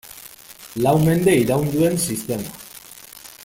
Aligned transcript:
Lau 0.85 0.93
mende 1.03 1.35
iraun 1.41 1.69
duen 1.75 2.01
sistema. 2.07 2.59